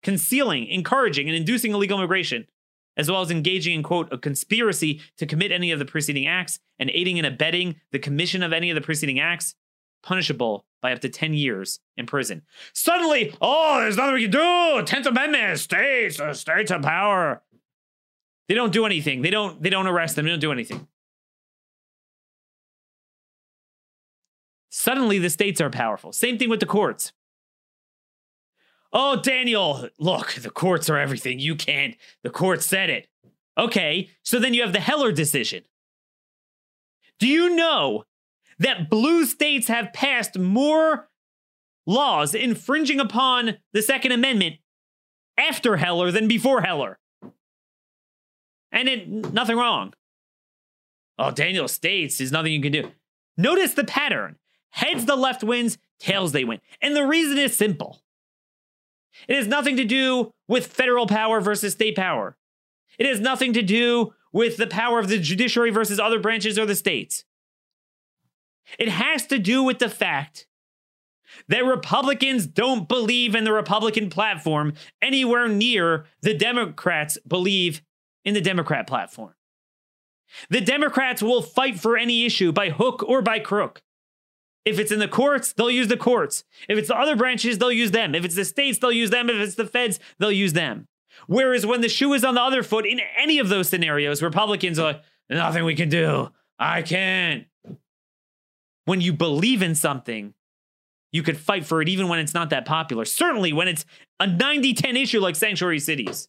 [0.04, 2.46] concealing, encouraging, and inducing illegal immigration,
[2.96, 6.60] as well as engaging in, quote, a conspiracy to commit any of the preceding acts
[6.78, 9.56] and aiding and abetting the commission of any of the preceding acts,
[10.02, 12.42] punishable by up to 10 years in prison.
[12.74, 14.38] Suddenly, oh, there's nothing we can do.
[14.38, 17.42] 10th Amendment, states, the states have power.
[18.48, 19.22] They don't do anything.
[19.22, 20.26] They don't, they don't arrest them.
[20.26, 20.86] They don't do anything.
[24.68, 26.12] Suddenly, the states are powerful.
[26.12, 27.12] Same thing with the courts.
[28.96, 31.40] Oh, Daniel, look, the courts are everything.
[31.40, 31.96] You can't.
[32.22, 33.08] The court said it.
[33.58, 35.64] Okay, so then you have the Heller decision.
[37.18, 38.04] Do you know
[38.60, 41.08] that blue states have passed more
[41.86, 44.56] laws infringing upon the Second Amendment
[45.36, 46.98] after Heller than before Heller?
[48.70, 49.92] And it, nothing wrong.
[51.18, 52.92] Oh, Daniel states there's nothing you can do.
[53.36, 54.36] Notice the pattern.
[54.70, 56.60] Heads the left wins, tails they win.
[56.80, 58.03] And the reason is simple.
[59.28, 62.36] It has nothing to do with federal power versus state power.
[62.98, 66.66] It has nothing to do with the power of the judiciary versus other branches or
[66.66, 67.24] the states.
[68.78, 70.46] It has to do with the fact
[71.48, 77.82] that Republicans don't believe in the Republican platform anywhere near the Democrats believe
[78.24, 79.34] in the Democrat platform.
[80.50, 83.82] The Democrats will fight for any issue by hook or by crook.
[84.64, 86.44] If it's in the courts, they'll use the courts.
[86.68, 88.14] If it's the other branches, they'll use them.
[88.14, 89.28] If it's the states, they'll use them.
[89.28, 90.88] If it's the feds, they'll use them.
[91.26, 94.78] Whereas when the shoe is on the other foot, in any of those scenarios, Republicans
[94.78, 96.30] are like, nothing we can do.
[96.58, 97.46] I can't.
[98.86, 100.34] When you believe in something,
[101.12, 103.04] you could fight for it even when it's not that popular.
[103.04, 103.84] Certainly when it's
[104.18, 106.28] a 90 10 issue like sanctuary cities,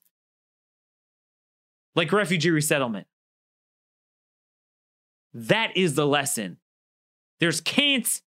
[1.95, 3.07] like refugee resettlement.
[5.33, 6.57] That is the lesson.
[7.39, 8.21] There's can'ts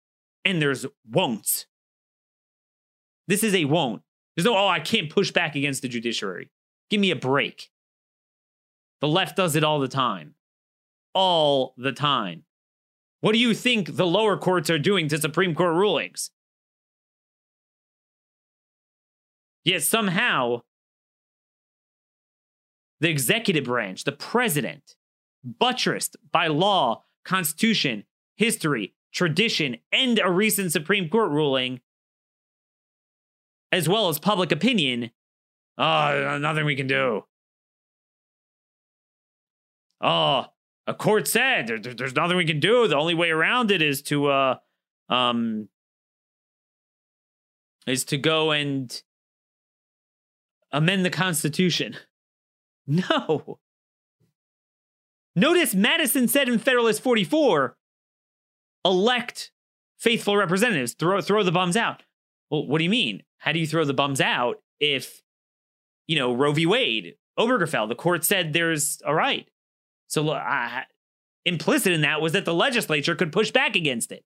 [0.47, 1.67] and there's won'ts.
[3.27, 4.03] This is a won't.
[4.37, 6.51] There's no, oh, I can't push back against the judiciary.
[6.89, 7.69] Give me a break.
[9.01, 10.35] The left does it all the time.
[11.15, 12.45] All the time.
[13.23, 16.31] What do you think the lower courts are doing to Supreme Court rulings?
[19.65, 20.63] Yet somehow,
[23.01, 24.95] the executive branch, the president,
[25.43, 28.05] buttressed by law, constitution,
[28.37, 31.81] history, tradition, and a recent Supreme Court ruling,
[33.73, 35.11] as well as public opinion,
[35.79, 37.25] oh, nothing we can do.
[40.03, 40.45] Oh,
[40.87, 42.87] a court said there, there's nothing we can do.
[42.87, 44.57] The only way around it is to, uh,
[45.09, 45.71] um,
[47.87, 49.03] is to go and
[50.71, 51.97] amend the Constitution.
[52.89, 53.59] No.
[55.35, 57.77] Notice Madison said in Federalist 44
[58.87, 59.51] elect
[59.99, 62.03] faithful representatives, throw, throw the bums out.
[62.51, 63.23] Well, what do you mean?
[63.39, 65.23] How do you throw the bums out if,
[66.07, 66.67] you know, Roe v.
[66.67, 69.49] Wade, Obergefell, the court said there's a right?
[70.07, 70.83] So uh,
[71.45, 74.25] implicit in that was that the legislature could push back against it.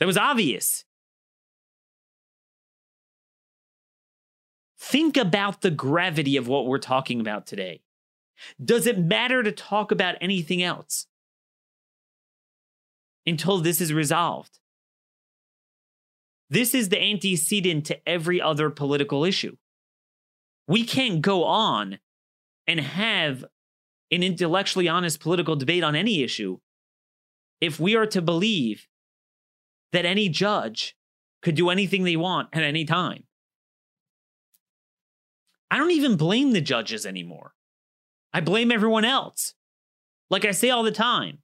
[0.00, 0.84] That was obvious.
[4.78, 7.80] Think about the gravity of what we're talking about today.
[8.62, 11.06] Does it matter to talk about anything else
[13.26, 14.58] until this is resolved?
[16.50, 19.56] This is the antecedent to every other political issue.
[20.68, 21.98] We can't go on
[22.66, 23.44] and have
[24.10, 26.58] an intellectually honest political debate on any issue
[27.60, 28.86] if we are to believe
[29.92, 30.96] that any judge
[31.42, 33.24] could do anything they want at any time.
[35.70, 37.52] I don't even blame the judges anymore.
[38.32, 39.54] I blame everyone else.
[40.30, 41.38] Like I say all the time,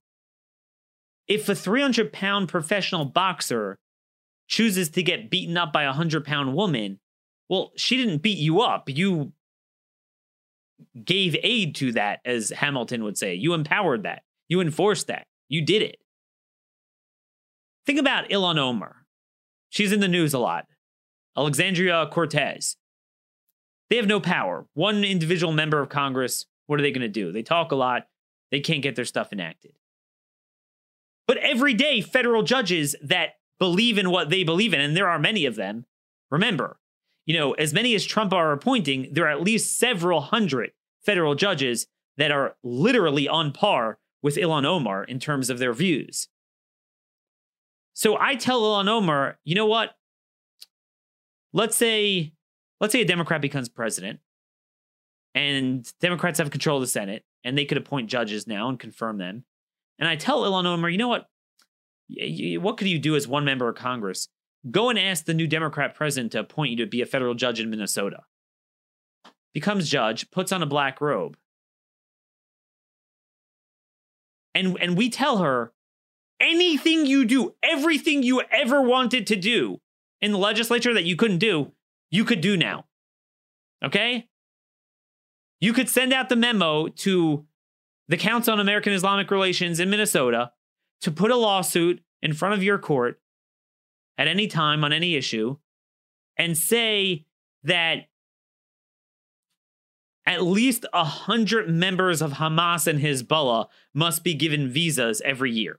[1.31, 3.79] if a 300 pound professional boxer
[4.49, 6.99] chooses to get beaten up by a 100 pound woman,
[7.49, 8.91] well, she didn't beat you up.
[8.91, 9.33] You
[11.05, 13.35] gave aid to that, as Hamilton would say.
[13.35, 14.25] You empowered that.
[14.49, 15.29] You enforced that.
[15.49, 15.97] You did it.
[17.87, 18.97] Think about Ilhan Omar.
[19.69, 20.67] She's in the news a lot.
[21.37, 22.77] Alexandria Cortez.
[23.89, 24.67] They have no power.
[24.75, 27.31] One individual member of Congress, what are they going to do?
[27.31, 28.07] They talk a lot.
[28.51, 29.73] They can't get their stuff enacted.
[31.31, 35.17] But every day, federal judges that believe in what they believe in, and there are
[35.17, 35.87] many of them,
[36.29, 36.81] remember,
[37.25, 41.37] you know, as many as Trump are appointing, there are at least several hundred federal
[41.37, 46.27] judges that are literally on par with Ilhan Omar in terms of their views.
[47.95, 49.95] So I tell Ilhan Omar, you know what?
[51.53, 52.33] Let's say,
[52.81, 54.19] let's say a Democrat becomes president,
[55.37, 59.19] and Democrats have control of the Senate, and they could appoint judges now and confirm
[59.19, 59.45] them.
[60.01, 61.27] And I tell Omar, you know what?
[62.09, 64.29] What could you do as one member of Congress?
[64.69, 67.61] Go and ask the new Democrat president to appoint you to be a federal judge
[67.61, 68.23] in Minnesota.
[69.53, 71.37] Becomes judge, puts on a black robe.
[74.55, 75.73] And, and we tell her
[76.41, 79.81] anything you do, everything you ever wanted to do
[80.21, 81.73] in the legislature that you couldn't do,
[82.11, 82.87] you could do now.
[83.85, 84.29] Okay?
[85.61, 87.47] You could send out the memo to
[88.11, 90.51] the Council on American Islamic Relations in Minnesota
[91.01, 93.21] to put a lawsuit in front of your court
[94.19, 95.57] at any time on any issue
[96.37, 97.25] and say
[97.63, 98.09] that
[100.27, 105.79] at least a hundred members of Hamas and Hezbollah must be given visas every year.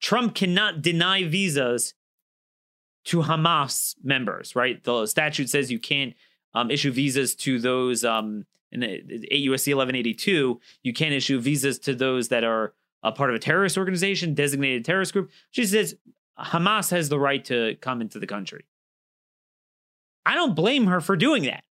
[0.00, 1.92] Trump cannot deny visas
[3.04, 4.82] to Hamas members, right?
[4.82, 6.14] The statute says you can't
[6.54, 9.00] um, issue visas to those um, in 8
[9.30, 10.60] USC 1182.
[10.82, 14.84] You can't issue visas to those that are a part of a terrorist organization, designated
[14.84, 15.30] terrorist group.
[15.50, 15.96] She says
[16.38, 18.64] Hamas has the right to come into the country.
[20.24, 21.64] I don't blame her for doing that.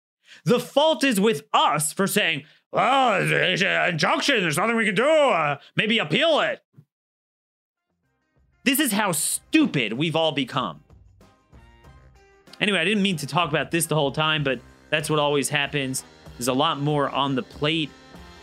[0.44, 4.40] The fault is with us for saying, well, it's an injunction.
[4.40, 5.08] There's nothing we can do.
[5.08, 6.62] Uh, maybe appeal it.
[8.64, 10.80] This is how stupid we've all become.
[12.60, 15.48] Anyway, I didn't mean to talk about this the whole time, but that's what always
[15.48, 16.04] happens.
[16.36, 17.90] There's a lot more on the plate.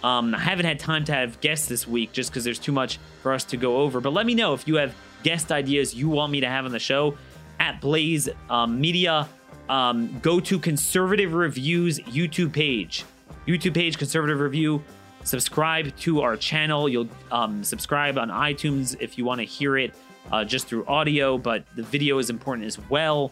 [0.04, 3.00] Um, I haven't had time to have guests this week just because there's too much
[3.22, 4.02] for us to go over.
[4.02, 6.72] But let me know if you have guest ideas you want me to have on
[6.72, 7.18] the show
[7.60, 9.30] at Blaze um, Media.
[9.70, 13.06] Um, go to Conservative Reviews YouTube page.
[13.48, 14.84] YouTube page, Conservative Review.
[15.24, 16.90] Subscribe to our channel.
[16.90, 19.94] You'll um, subscribe on iTunes if you want to hear it
[20.32, 23.32] uh, just through audio, but the video is important as well.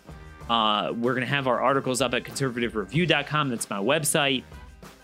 [0.51, 3.47] Uh, we're going to have our articles up at conservativereview.com.
[3.47, 4.43] That's my website.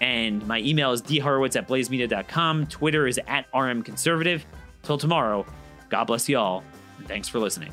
[0.01, 2.67] And my email is dhorowitz at blazemedia.com.
[2.67, 4.41] Twitter is at rmconservative.
[4.83, 5.45] Till tomorrow,
[5.87, 6.65] God bless you all,
[6.97, 7.71] and thanks for listening.